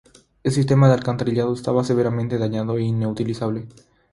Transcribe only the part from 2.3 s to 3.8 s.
dañado" e inutilizable.